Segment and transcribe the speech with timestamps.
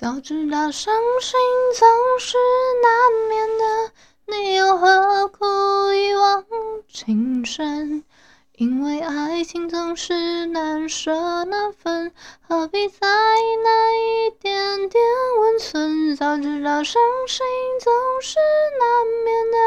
[0.00, 1.40] 早知道伤心
[1.74, 1.88] 总
[2.20, 2.36] 是
[2.84, 3.92] 难免的，
[4.26, 5.44] 你又何苦
[5.92, 6.46] 一往
[6.86, 8.04] 情深？
[8.52, 12.14] 因为爱情总是难舍难分，
[12.46, 15.02] 何必在意那一点点
[15.40, 16.14] 温存？
[16.14, 17.44] 早知道伤心
[17.80, 17.92] 总
[18.22, 18.38] 是
[18.78, 19.58] 难免的，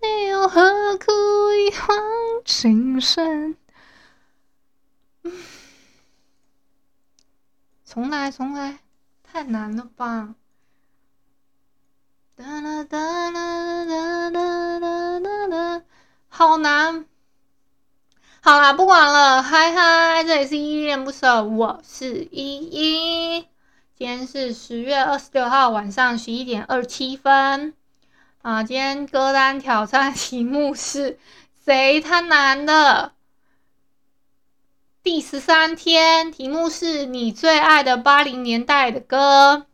[0.00, 1.12] 你又何苦
[1.52, 3.58] 一往情深？
[7.84, 8.78] 重来，重来。
[9.30, 10.34] 太难了吧！
[12.34, 15.82] 哒啦哒啦哒啦哒啦哒，
[16.28, 17.04] 好难。
[18.40, 23.46] 好啦，不管了，嗨嗨，这里是依恋不舍，我是依依。
[23.94, 27.74] 今天是十月二十六号晚上十一点二七分。
[28.40, 31.18] 啊，今天歌单挑战题目是
[31.64, 33.12] 谁贪婪的？
[35.02, 39.66] 第十三天，题目是你最爱的八零年代的歌。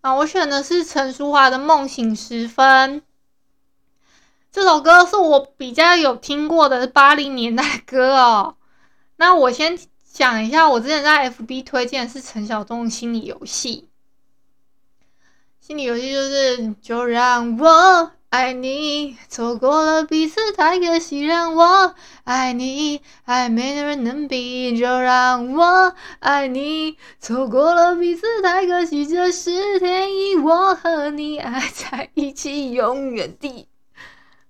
[0.00, 3.00] 啊，我选的是陈淑桦的《梦醒时分》。
[4.50, 8.56] 这首歌是我比较有听过的八零年代歌哦。
[9.16, 9.78] 那我先
[10.12, 13.88] 讲一下，我之前在 FB 推荐的是陈晓东的《心理游戏》。
[15.66, 18.12] 心理游戏就是，就让我。
[18.30, 21.26] 爱你，错过了彼此太可惜。
[21.26, 24.78] 让我爱你，爱没人能比。
[24.78, 29.04] 就让我爱你，错过了彼此太可惜。
[29.04, 33.68] 这是天意，我和你爱在一起，永远的，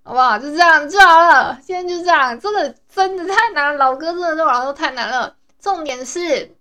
[0.02, 0.38] 好不好？
[0.38, 1.58] 就这样就好了。
[1.62, 5.36] 现在就这样，真的真的太难，老歌真的对我来说太难了。
[5.58, 6.54] 重点是，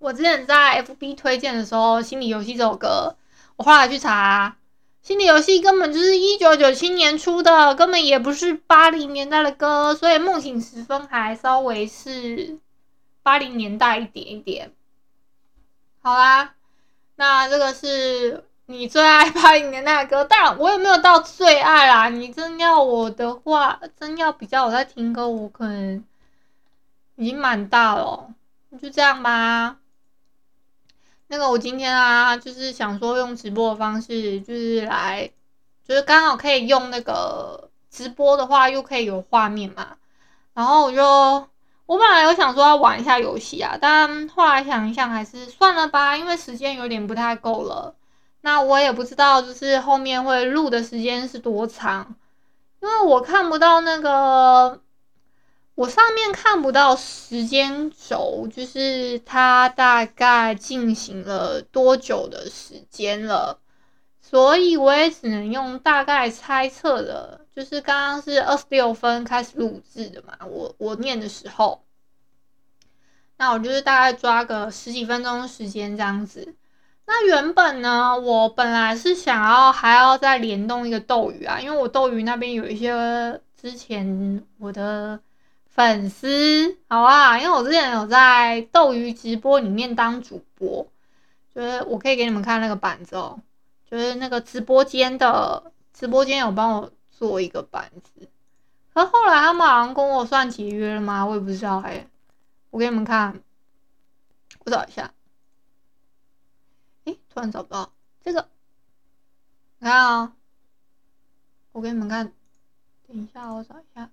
[0.00, 3.14] 我之前在 FB 推荐的时候，《心理游戏》这首歌，
[3.54, 4.56] 我后来去查。
[5.04, 12.58] 心理游戏根本就是一九九七年出的，根本也不是八零年代的歌，所以梦醒时分还稍微是
[13.22, 14.72] 八零年代一点一点。
[16.00, 16.54] 好啦，
[17.16, 22.08] 那这个是你最爱八零年代的歌，当然我也没有到最爱啦。
[22.08, 26.02] 你真要我的话，真要比较我在听歌，我可能
[27.16, 28.32] 已经蛮大了，
[28.80, 29.76] 就这样吧。
[31.34, 35.28] 那个我今天啊，就是想说用直播的方式，就是来，
[35.84, 39.96] 就是刚好可以用那个直播的话，又可以有画面嘛。
[40.52, 41.02] 然后我就，
[41.86, 47.96] 我本来有想说要玩一下游戏啊，但后来想一想，还是算了吧，因为时间有点不太够了。
[48.42, 52.14] 那我也不知道，就是后面会录的时间是多长，
[52.80, 54.80] 因为我看不到那个。
[55.76, 63.58] 我上面看不到时间轴，就是它大概进行了多久的时间了，
[64.20, 71.82] 所以我也只能用大概猜测的，就是刚刚是二十六分开始录制的嘛，我我念的时候，
[73.38, 76.54] 那我就是大概抓个十几分钟时间这样子。
[77.06, 85.18] 那原本呢，我本来是想要还要再联动一个斗鱼啊，因为我斗鱼那边有一些之前我的。
[85.74, 90.86] 粉丝，好啊，因为我之前有在斗鱼直播里面当主播，
[91.52, 93.40] 就是我可以给你们看那个板子哦，
[93.90, 98.28] 就是那个直播间的直播间有帮我做一个板子，
[98.92, 101.26] 可后来他们好像跟我算解约了吗？
[101.26, 102.06] 我也不知道哎，
[102.70, 103.42] 我给你们看，
[104.60, 105.12] 我找一下，
[107.02, 107.90] 诶，突然找不到。
[108.22, 108.48] 这个，
[109.80, 110.36] 你看啊、
[111.72, 112.32] 我给你们看，
[113.08, 114.08] 等一下我找一下。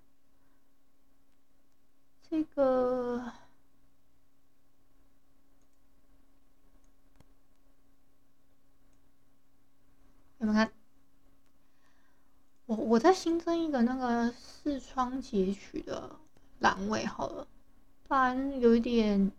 [2.32, 3.30] 这个，
[10.38, 10.72] 你们看，
[12.64, 16.18] 我我再新增一个那个视窗截取的
[16.60, 17.46] 栏位好了，
[18.08, 19.30] 不然有一点，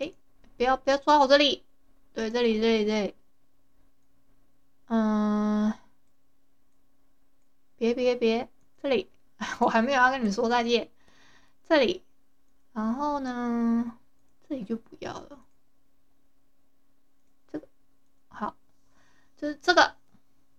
[0.00, 0.12] 哎，
[0.58, 1.64] 不要不要抓我这里，
[2.12, 3.14] 对，这里这里这里，
[4.88, 5.72] 嗯，
[7.78, 8.51] 别别别。
[8.82, 9.08] 这里，
[9.60, 10.90] 我还没有要跟你说再见。
[11.68, 12.02] 这里，
[12.72, 13.96] 然后呢，
[14.48, 15.38] 这里就不要了。
[17.50, 17.66] 这个
[18.28, 18.56] 好，
[19.36, 19.94] 就是这个，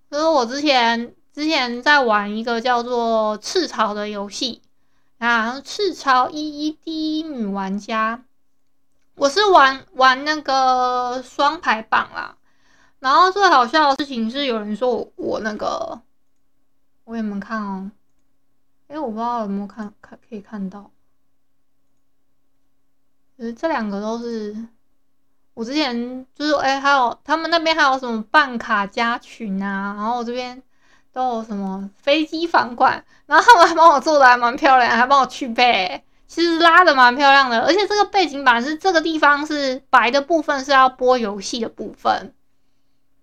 [0.10, 4.62] 就是我之前之前在玩一个叫做赤潮的游戏
[5.18, 8.24] 啊，赤潮一一第一女玩家。
[9.16, 12.38] 我是玩玩那个双排榜啦。
[13.00, 16.02] 然后最好笑的事情是，有人说我我那个，
[17.04, 17.92] 我给你们看哦。
[19.04, 20.90] 我不知道有没有看看可以看到，
[23.38, 24.56] 就是这两个都是
[25.54, 30.64] 我之前就是哎，还有他们那边还有什么办卡加群啊，然后我这边
[31.12, 42.34] 都有什么飞机房管，然后他们还帮我做的还蛮漂亮，还帮我去背，其实拉的蛮漂亮的，而且这个背景板是这个地方是白的部分是要播游戏的部分，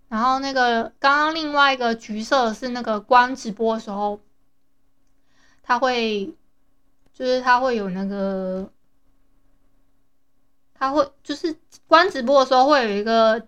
[0.08, 4.20] 然后那个刚刚另外一个橘色是那个关直播的时候，
[5.70, 6.34] 它会
[7.12, 8.68] 就是它会有那个，
[10.74, 11.56] 它会就是
[11.86, 13.46] 关直播的时候会有一个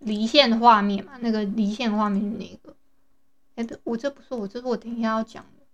[0.00, 2.76] 离线的画面嘛，那个离线画面那个，
[3.54, 5.64] 哎，我这不是我，这是我等一下要讲的，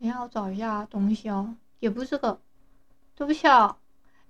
[0.00, 1.54] 等一下我找一下东西哦。
[1.78, 2.40] 也不是这个，
[3.14, 3.78] 对不起啊，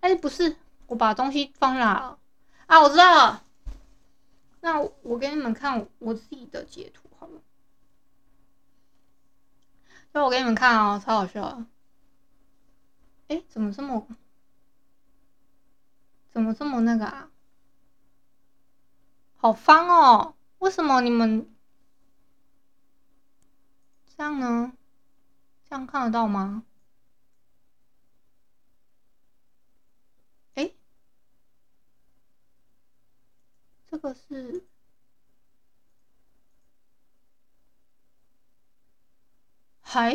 [0.01, 0.55] 哎，不是，
[0.87, 2.19] 我把东西放哪了？
[2.67, 3.43] 啊，我知道了。
[4.61, 7.08] 那我给你们看我自己的截图
[10.13, 11.65] 那我给你们看啊，超好笑。
[13.29, 14.09] 哎，怎么这么，
[16.31, 17.31] 怎么这么那个啊？
[19.37, 21.55] 好方哦，为什么你们
[24.17, 24.73] 这样呢？
[25.69, 26.65] 这样看得到吗？
[33.91, 34.67] 这个是，
[39.91, 40.15] 嗨，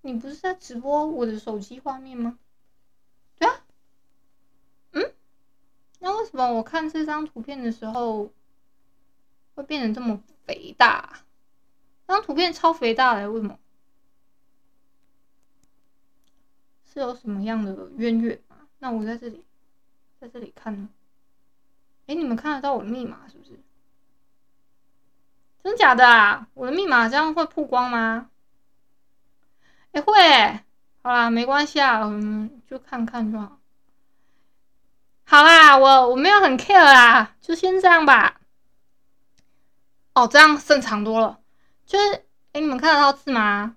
[0.00, 2.40] 你不是在直播我的手机画面吗？
[3.38, 3.64] 对啊，
[4.90, 5.14] 嗯，
[6.00, 8.32] 那为什么我看这张图片的时候
[9.54, 11.20] 会变得这么肥大？
[12.08, 13.60] 这张图片超肥大的，为什么？
[16.92, 18.56] 是有什么样的渊源吗？
[18.80, 19.44] 那我在这里，
[20.18, 20.88] 在这里看呢。
[22.08, 23.60] 哎，你们看得到我的密码是不是？
[25.62, 26.48] 真假的啊？
[26.54, 28.29] 我的密码这样会曝光吗？
[29.92, 30.60] 哎，会。
[31.02, 33.58] 好啦，没关系啊，我们，就看看就好。
[35.24, 38.40] 好啦，我我没有很 care 啦，就先这样吧。
[40.14, 41.38] 哦，这样正常多了。
[41.86, 43.76] 就是，哎，你们看得到字吗？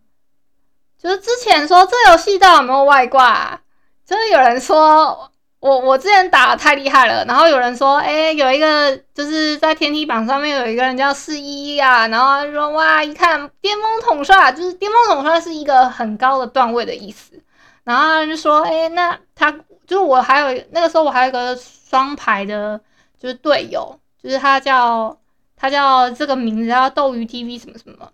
[0.98, 3.62] 就是之前说这游戏到底有没有外挂？
[4.06, 5.32] 就是有人说。
[5.64, 17.42] 我我之前打的太厉害了，然后有人说，哎、有一个就是在天梯榜上面有一个人叫四一啊，然后说哇，一看巅峰统帅，就是巅峰统帅是一个很高的段位的意思，
[17.86, 19.50] 然后就说，哎、那他
[19.88, 22.78] 就是我还有那个时候我还有一个双排的，
[23.18, 25.18] 就是队友，就是他叫
[25.56, 28.10] 他叫这个名字叫斗鱼 TV 什么什么，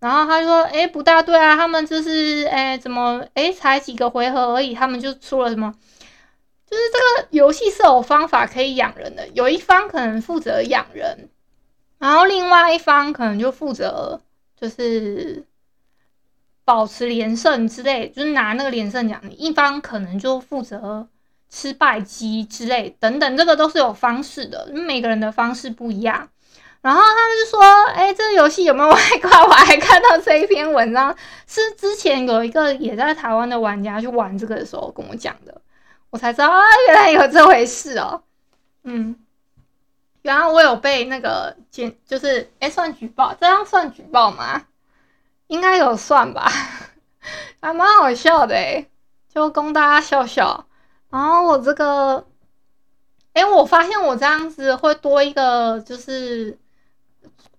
[0.00, 5.72] 然后他就说，哎、不大对啊，他们就是哎、怎么哎、才几个回合而已，他们就出了什么。
[6.70, 11.28] 就是这个游戏是有方法可以养人的，有一方可能负责养人，
[11.98, 14.20] 然后另外一方可能就负责
[14.58, 15.44] 就是
[16.64, 19.20] 保持连胜之类，就是拿那个连胜奖。
[19.36, 21.08] 一方可能就负责
[21.48, 26.28] 吃败绩之类等等，这个都是有方式的，每个人的方式不一样。
[26.82, 27.60] 然后他们就说
[27.92, 31.14] ：“哎，这个游戏有没有 外挂？”我还看到这一篇文章，
[31.46, 35.60] 是之前有一个也在台湾的玩家去玩这个的时候跟我讲的。
[36.10, 38.22] 我才知道啊，原来有这回事哦。
[38.82, 39.16] 嗯，
[40.22, 44.66] 原来我有被那个检，就是哎，算举报，这样算举报吗？
[45.46, 46.50] 应该有算吧，
[47.60, 48.86] 还蛮好笑的哎，
[49.28, 50.66] 就供大家笑笑。
[51.10, 52.26] 然后我这个，
[53.32, 56.58] 哎，我发现我这样子会多一个，就是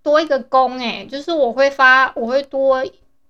[0.01, 2.83] 多一个工哎，就是我会发，我会多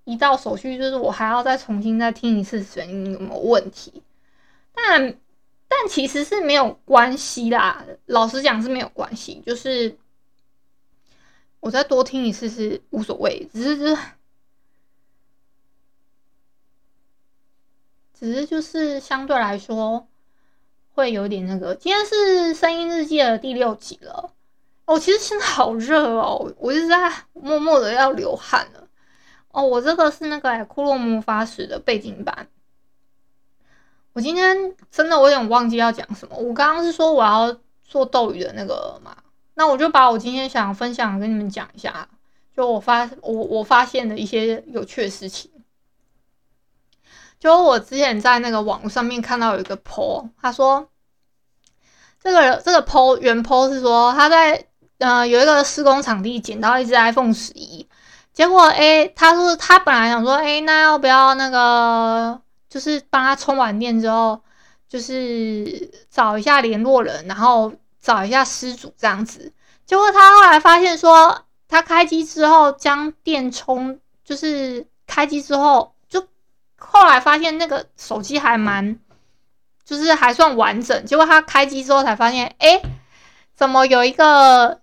[0.04, 4.02] 一道手续，就是我还要再重新再听一次声音有没有问题。
[4.72, 5.16] 但
[5.68, 9.96] 但其实是没有关系啦，老实讲是没有关系，就是
[11.60, 13.98] 我再多听一次是无所谓，只是就是
[18.14, 20.06] 只是就是相对来说
[20.94, 21.74] 会有点那个。
[21.74, 24.32] 今天是声音日记的第六集了，
[24.84, 28.88] 哦，其实现在好热哦，我一直在默默的要流汗了。
[29.50, 32.48] 哦，我这个是那个《库洛魔法使》的背景板。
[34.14, 36.36] 我今天真的我有点忘记要讲什么。
[36.36, 39.16] 我刚刚是说我要做斗鱼的那个嘛，
[39.54, 42.06] 那我就把我今天想分享跟你们讲一下，
[42.54, 45.50] 就我发我我发现的一些有趣的事情。
[47.40, 50.88] 就我之前在那个网上面看到有一个 po，他说
[52.22, 54.66] 这个这个 po 原 po 是说他在
[54.98, 57.88] 呃有一个施工场地捡到一只 iPhone 十一，
[58.34, 62.42] 结果诶他说他本来想说诶那要不要那个。
[62.72, 64.40] 就是帮他充完电之后，
[64.88, 69.52] 就是找一下联络人，然后找一下失主这样子。
[69.84, 76.26] 结果他后来发现说，他开机之后将电充，就是开机之后，就
[76.78, 78.98] 后来发现那个手机还蛮，
[79.84, 81.04] 就是还算完整。
[81.04, 82.80] 结果他开机之后才发现，哎，
[83.54, 84.80] 怎么有一个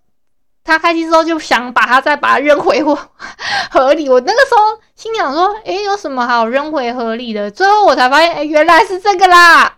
[0.63, 2.95] 他开机之后就想把它再把它扔回河
[3.71, 4.07] 河里。
[4.07, 7.49] 我那个时候心想说，诶、有什么好扔回河里的？
[7.49, 9.77] 最后我才发现，诶、原来是这个啦，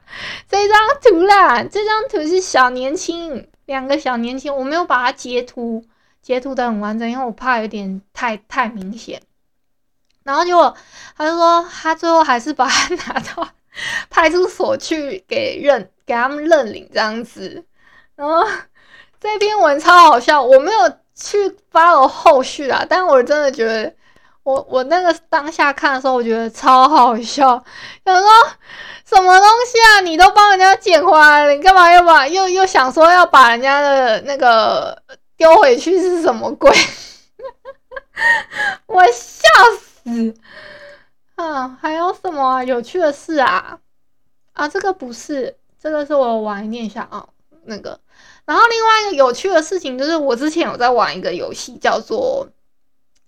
[0.50, 5.86] 这张图啦，这张图是小年轻，两个小年轻，我没有把它截图，
[6.22, 9.22] 截图的很完整，因为我怕有点太太明显。
[10.24, 10.76] 然后结果
[11.18, 13.48] 他就说，他最后还是把它拿到
[14.10, 17.64] 派出所去给认给他们认领这样子，
[18.16, 18.46] 然后。
[19.22, 21.38] 这篇文超好笑，我没有去
[21.72, 23.94] follow 后续啊，但我真的觉得
[24.42, 27.63] 我，我那个当下看的时候，我觉得超好笑。
[28.04, 28.28] 想说
[29.06, 30.00] 什么东西啊？
[30.01, 35.00] 你都帮人家捡回来了，你干嘛又把又又想说要把人家的那个
[35.38, 36.72] 丢回去是什么鬼？
[38.88, 39.48] 我笑
[39.80, 40.34] 死！
[41.36, 43.78] 啊，还有什么有趣的事啊？
[44.54, 47.28] 啊，这个不是，这个是我玩念一下啊，
[47.65, 48.00] 那个。
[48.44, 52.50] 然后另外一个有趣的事情就是，我之前有在玩一个游戏，叫做，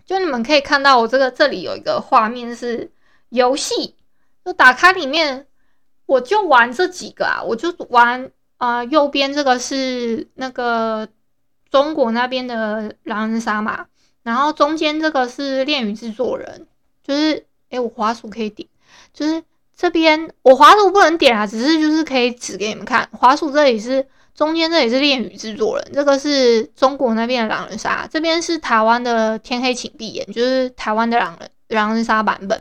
[0.04, 2.90] 就你们可以看到我这个这里有一个画面是
[3.28, 3.94] 游戏，
[4.44, 5.46] 就打开里面，
[6.06, 11.08] 我就玩这几个啊，我就玩啊、右边这个是那个
[11.70, 13.86] 中国那边的狼人杀嘛，
[14.24, 16.66] 然后中间这个是恋与制作人，
[17.04, 18.68] 就是诶我滑鼠可以点，
[19.12, 19.42] 就是
[19.74, 24.06] 这边我滑鼠不能点啊，只是就是可以指给你们看，滑鼠这里是。
[24.34, 32.60] 中间这里是恋与制作人，这个是中国那边的狼人杀，这边是台湾的天黑请闭眼，就是台湾的狼人狼人杀版本。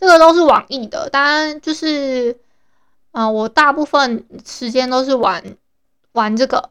[0.00, 2.36] 这个都是网易的，当然就是，
[3.12, 5.56] 啊、我大部分时间都是玩
[6.12, 6.70] 玩这个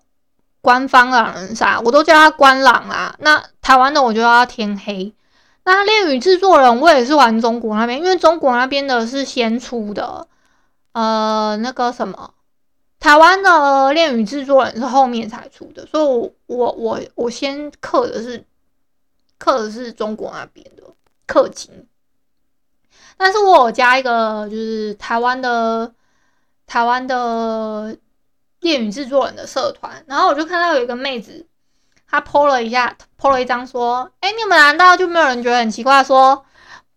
[0.60, 3.16] 官方狼人杀，我都叫他官狼啊。
[3.20, 5.14] 那台湾的我就叫他天黑。
[5.64, 10.28] 那恋与制作人我也是玩中国那边，因为中国那边的是先出的，
[10.92, 12.34] 呃，那个什么。
[13.00, 18.44] 台湾的恋与制作人是后面才出的，所以我我我我先刻的是
[19.38, 20.84] 刻的是中国那边的
[21.26, 21.88] 氪金，
[23.16, 25.94] 但是我有加一个就是台湾的
[26.68, 27.96] 台湾的
[28.60, 31.48] 恋与制作人的社团，然后我就看到有一个妹子，
[32.06, 36.46] 她 po 了一下 po 了一张说，哎，你们难道就没有人觉得很奇怪说？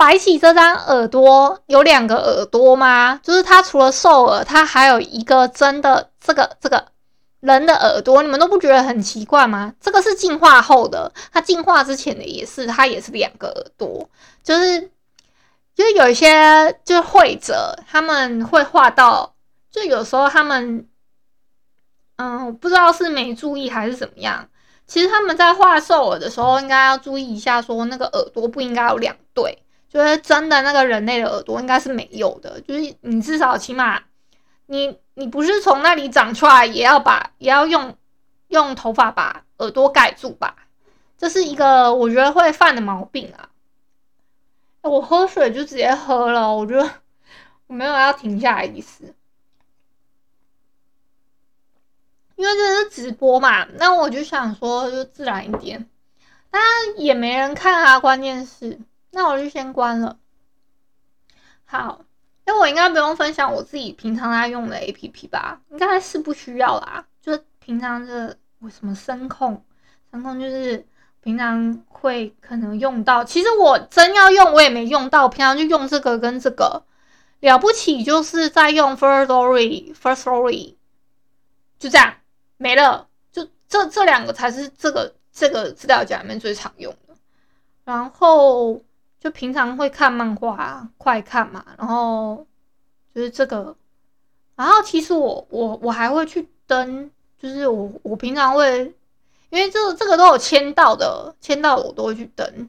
[0.03, 3.21] 白起这张耳朵有两个耳朵吗？
[3.23, 6.85] 就是他除了兽耳，他还有一个真的这个这个
[7.39, 9.73] 人的耳朵，你们都不觉得很奇怪吗？
[9.81, 14.11] 这个是进化后的，他进化之前的也是，他也是两个耳朵。
[14.43, 14.91] 就是
[15.73, 19.33] 就是有一些就是绘者他们会画到，
[19.71, 20.85] 就有时候他们
[22.17, 24.49] 嗯，不知道是没注意还是怎么样。
[24.89, 29.62] 其实他们在画兽耳的时候，应该要注意一下，说那个耳朵不应该有两对。
[29.93, 34.03] 就是真的那个人类的耳朵应该是没有的，就是你至少起码
[34.65, 37.95] 你你不是从那里长出来，也要把也要用
[38.49, 40.57] 用头发把耳朵盖住吧？
[41.19, 43.51] 这是一个我觉得会犯的毛病啊！
[44.81, 46.91] 我喝水就直接喝了，我觉得
[47.67, 49.15] 我没有要停下来意思，
[52.37, 55.87] 因为这是直播嘛，那我就想说就自然一点，
[56.51, 56.63] 但
[56.97, 58.81] 也没人看啊，关键是。
[59.15, 60.19] 那我就先关了。
[61.65, 62.05] 好，
[62.45, 65.61] 那我应该不用分享我自己平常在用的 APP 吧？
[65.71, 67.07] 应该是不需要啦。
[67.21, 69.65] 就平常这我什么声控，
[70.11, 70.87] 声控就是
[71.23, 73.23] 平常会可能用到。
[73.23, 75.29] 其实我真要用，我也没用到。
[75.29, 76.85] 平常就用这个跟这个
[77.41, 80.77] 了不起，就是在用 Firstory，Firstory
[81.79, 82.15] 就这样
[82.57, 83.09] 没了。
[83.31, 87.15] 就这这两个才是这个这个资料夹里面最常用的。
[87.85, 88.83] 然后。
[89.23, 92.45] 就平常会看漫画，快看嘛，然后
[93.15, 93.77] 就是这个，
[94.57, 98.93] 然后其实我我我还会去登，就是我我平常会，
[99.51, 102.69] 因为这这个都有签到的，签到我都会去登，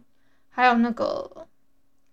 [0.51, 1.47] 还有那个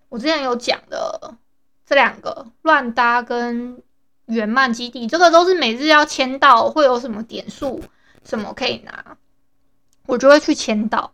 [0.08, 1.36] 我之前有讲的
[1.84, 3.82] 这两个乱搭跟
[4.24, 7.82] 原漫基地，这个都是每日要签到，会有什么点数
[8.24, 9.18] 什么可以拿，
[10.06, 11.12] 我就会去签到。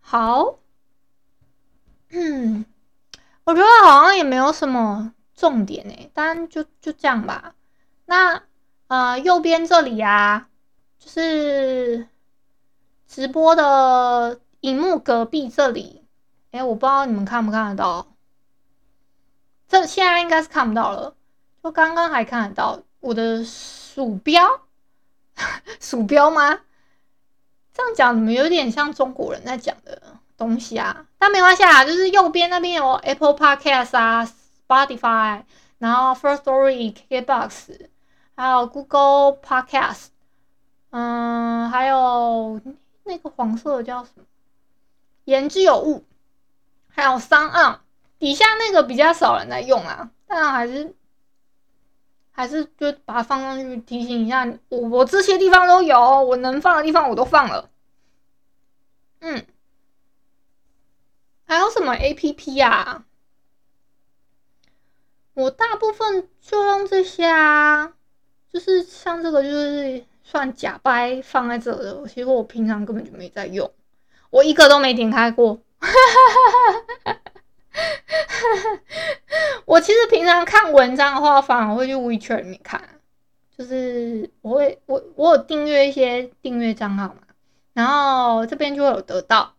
[0.00, 0.58] 好。
[2.16, 2.64] 嗯，
[3.42, 7.56] 我觉得好像也没有什么重点诶，但就就这样吧。
[8.04, 8.40] 那
[8.86, 10.48] 呃，右边这里啊，
[11.00, 12.06] 就是
[13.08, 16.04] 直播的荧幕隔壁这里，
[16.52, 18.06] 哎，我不知道你们看不看得到。
[19.66, 21.16] 这现在应该是看不到了，
[21.64, 24.60] 就刚刚还看得到我的鼠标，
[25.80, 26.60] 鼠标吗？
[27.72, 30.00] 这样讲怎么有点像中国人在讲的？
[30.36, 34.28] 东西啊，但没关系啊，就是右边那边有 Apple Podcast 啊
[34.68, 35.42] ，Spotify，
[35.78, 37.88] 然后 First Story、KKBox，
[38.36, 40.06] 还有 Google Podcast，
[40.90, 42.60] 嗯，还有
[43.04, 44.24] 那个黄色的叫什么？
[45.24, 46.04] 言之有物，
[46.88, 47.78] 还有 Sound
[48.18, 50.94] 底下那个比较少人在用啊，但还是
[52.32, 57.70] 还是就把它放上去提醒一下我，我这些地方都有，我能放的地方我都放了。
[59.20, 59.46] 嗯，
[61.54, 63.04] 还有什么 APP 啊？
[65.34, 67.92] 我大部分就用这些啊，
[68.52, 73.70] 就是像这个就是算假掰放在这的，其实我平常根本就没在用。
[74.30, 75.60] 我一个都没点开过，
[79.64, 82.82] 我其实平常看文章的话，反而会去 WeChat 里面看，
[83.56, 87.20] 就是我会我我有订阅一些订阅账号嘛，
[87.74, 89.53] 然后这边就会有得到，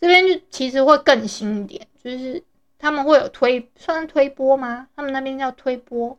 [0.00, 2.42] 这边就其实会更新一点，就是
[2.78, 4.88] 他们会有推算推播吗？
[4.96, 6.18] 他们那边叫推播，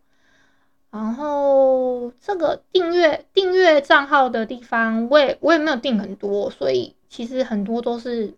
[0.92, 6.96] 然后这个订阅订阅账号的地方，我也我也没有订很多，所以。
[7.12, 8.34] 其实很多都是，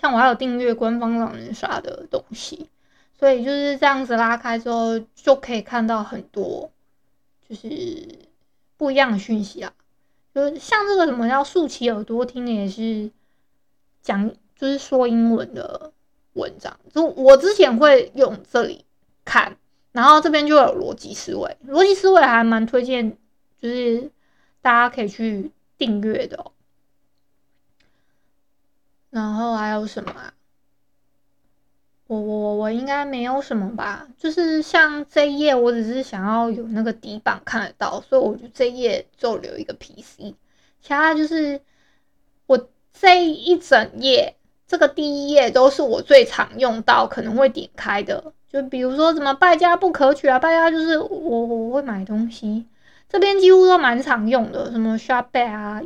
[0.00, 2.70] 像我还有订阅官方狼人杀的东西，
[3.18, 6.70] 所以就是这样子拉开之后，就可以看到很多
[7.48, 8.06] 就是
[8.76, 9.72] 不一样的讯息啊。
[10.32, 13.10] 就是像这个什么叫竖起耳朵听的，也是
[14.04, 15.92] 讲就是说英文的
[16.34, 16.78] 文章。
[16.92, 18.84] 就我之前会用这里
[19.24, 19.56] 看，
[19.90, 23.16] 然后这边就有逻辑思维，逻辑思维还蛮推荐，
[23.60, 24.12] 就是
[24.62, 26.52] 大家可以去订阅的哦。
[29.10, 30.34] 然后还有什么啊？
[32.06, 34.06] 我我我我应该没有什么吧？
[34.18, 40.34] 就是像这一页，我只是想要有那个底板看得到，所以我就这一页就留一个 PC。
[40.82, 41.58] 其他就是
[42.98, 44.34] 这一整页，
[44.66, 48.32] 这个第一页都是我最常用到，可能会点开的。
[48.48, 52.64] 就比如说什么败家不可取啊，败家就是我我会买东西，
[53.08, 55.82] 这边几乎都蛮常用的，什么 Shopback 啊、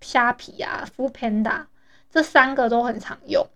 [0.00, 1.66] 虾皮啊、Foodpanda。
[2.10, 3.46] 这三个都很常用，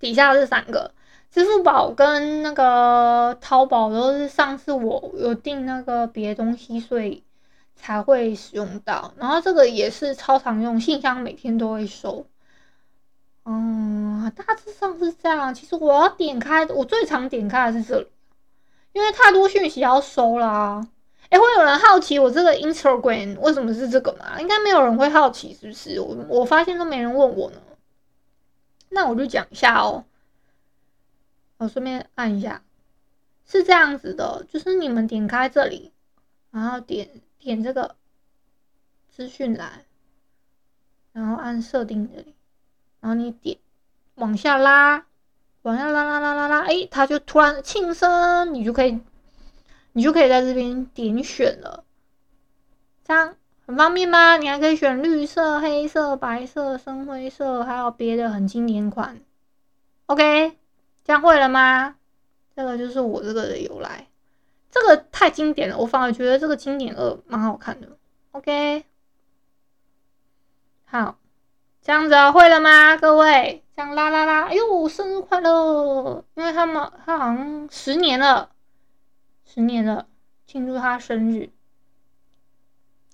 [0.00, 0.90] 底下这三个，
[1.30, 7.22] 支付宝跟那个淘宝都是上次我有订那个别的东西，所以
[7.76, 9.14] 才会使用到。
[9.16, 12.26] 然后这个也是超常用，信箱每天都会收。
[13.44, 15.54] 嗯，大致上是这样。
[15.54, 18.08] 其实我要点开，我最常点开的是这里，
[18.92, 20.88] 因为太多讯息要收啦。
[21.28, 24.40] 哎，会有人好奇我这个 Instagram 为什么是这个吗？
[24.40, 26.00] 应该没有人会好奇，是不是？
[26.00, 27.58] 我我发现都没人问我呢。
[28.88, 30.04] 那我就讲一下哦。
[31.58, 32.62] 我顺便按一下，
[33.44, 35.92] 是这样子的，就是你们点开这里，
[36.50, 37.08] 然后点
[37.46, 37.94] 点这个
[39.08, 39.84] 资讯栏，
[41.12, 42.34] 然后按设定这里，
[42.98, 43.56] 然后你点
[44.16, 45.06] 往下拉，
[45.62, 49.00] 往下拉拉拉拉拉，哎，它就突然庆生，你就可以。
[49.92, 51.84] 你就可以在这边点选了，
[53.04, 54.36] 这样很方便吗？
[54.36, 59.20] 你还可以选绿色、黑色、白色、深灰色，还有别的很经典款。
[60.06, 60.58] OK，
[61.02, 61.96] 这样会了吗？
[62.56, 64.08] 这个就是我这个的由来。
[64.78, 67.96] 这个太经典了，我反而觉得这个经典二蛮好看的。
[68.32, 68.84] OK，
[70.84, 71.16] 好，
[71.80, 72.94] 这样子啊，会了吗？
[72.98, 76.22] 各位，这样啦啦啦，哎呦，生日快乐！
[76.34, 78.50] 因为他们他好像十年了。
[79.46, 80.06] 十年了，
[80.46, 81.48] 庆祝他生日。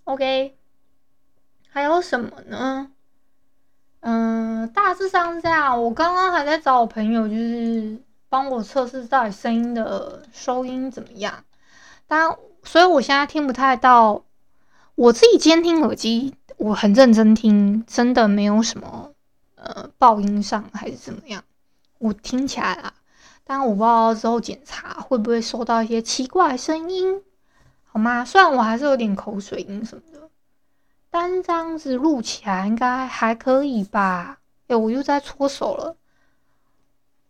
[0.02, 0.58] OK，
[1.68, 2.90] 还有什么呢？
[4.00, 5.80] 嗯，大致上是这样。
[5.80, 11.44] 我刚刚还在找我朋友，就是帮我测试到底声音的收音怎么样。
[12.12, 14.22] 但所以我现在听不太到。
[14.94, 19.14] 我自己监听耳机，我很认真听，真的没有什么
[19.54, 21.42] 呃爆音上还是怎么样。
[21.96, 22.92] 我听起来啊。
[23.44, 27.22] 但我不知道之后检查会不会收到一些奇怪声音，
[27.86, 28.26] 好吗？
[28.26, 30.28] 虽然我还是有点口水音什么的，
[31.08, 34.38] 但这样子录起来应该还可以吧？
[34.66, 35.96] 哎，我又在搓手了。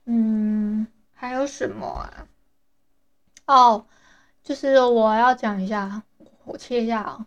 [0.07, 2.27] 嗯，还有什么啊？
[3.47, 3.87] 哦，
[4.43, 6.03] 就是我要讲一下，
[6.45, 7.27] 我切一下啊。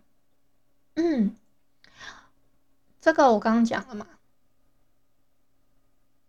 [0.95, 1.35] 嗯，
[2.99, 4.07] 这个我刚刚讲了嘛？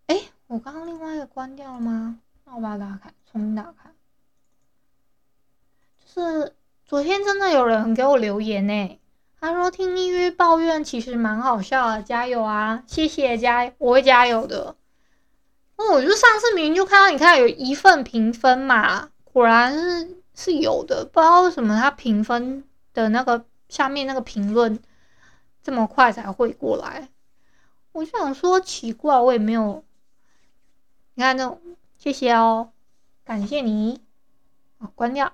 [0.07, 2.21] 哎，我刚刚另外一个关掉了吗？
[2.45, 3.91] 那我把它打开，重新打开。
[6.15, 9.01] 就是昨天真的有人给我留言呢，
[9.41, 12.85] 他说听妮玉抱怨其实蛮好笑的，加油啊！
[12.87, 14.77] 谢谢加，我会加油的。
[15.77, 22.63] 那我就上次明明就看到你看有一份评分嘛，果然是是有的，不知道为什么他评分
[22.95, 24.79] 的那个下面那个评论
[25.65, 27.09] 这么快才会过来，
[27.91, 29.83] 我就想说奇怪，我也没有，
[31.15, 31.61] 你看那种。
[31.99, 32.73] 谢谢哦，
[33.25, 34.03] 感谢你。
[34.79, 35.33] 好，关掉。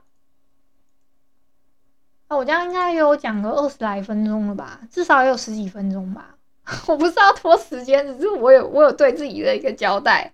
[2.29, 6.37] 啊，我这样应该有讲个二十来分钟了吧，至少也有十几分钟吧。
[6.87, 10.33] 我不是要拖时间，只是我有我有对自己的一个交代。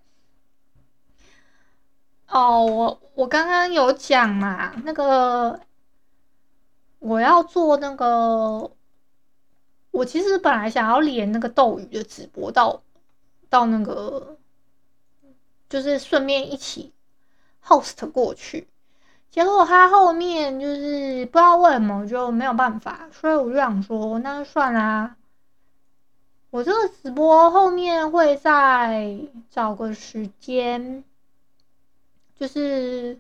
[2.29, 5.61] 哦，我我刚刚有讲嘛，那个
[6.99, 8.71] 我要做那个，
[9.91, 12.83] 我其实本来想要连那个斗鱼的直播到
[13.49, 14.37] 到那个，
[15.71, 16.93] 就是顺便一起
[17.65, 18.69] host 过去，
[19.31, 25.17] 结果他后面就是不知道为什么就没有办法，所以我就想说，那就算啦。
[26.51, 29.19] 我这个直播后面会再
[29.51, 31.05] 找个时间，
[32.39, 33.19] 就是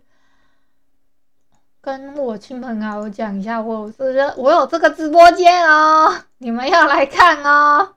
[1.80, 7.94] 跟我亲朋好友讲一下，我有这个我有这个直播间哦，你们要来看哦，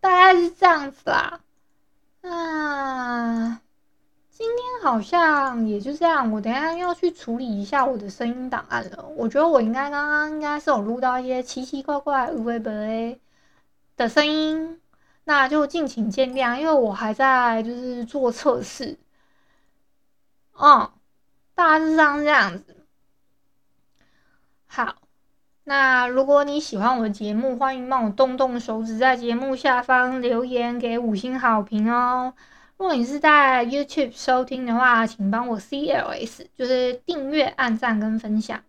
[0.00, 1.40] 大概是这样子啦。
[2.22, 3.60] 啊，
[4.30, 9.04] 今天好像也就这样，我等下要去处理一下我的声音档案了。
[9.16, 13.20] 我觉得我应该刚刚应该是有录到一些奇奇怪怪、无微不微
[13.98, 14.80] 的声音，
[15.24, 18.96] 那就敬请见谅，因为我还在就是做测试。
[20.62, 20.92] 哦，
[21.56, 22.86] 大致上是这样子。
[24.68, 24.94] 好，
[25.64, 32.34] 那如果你喜欢我的节目，欢迎帮我动动手指，在节目下方留言给五星好评哦。
[32.76, 38.62] 如果你是在 YouTube 收听的话，请帮我 CLS，就是订阅、按赞跟分享。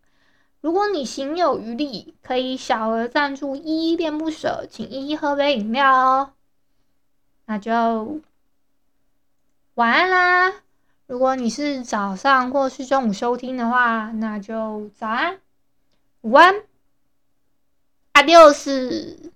[0.62, 6.34] 如果你行有余力，可以小额赞助，依依恋不舍，请依依喝杯饮料哦。
[7.46, 8.20] 那就
[9.76, 10.54] 晚安啦！
[11.06, 15.39] 如果你是早上或是中午收听的话，那就早安、
[16.22, 16.63] 晚安、
[18.13, 19.33] 阿六四。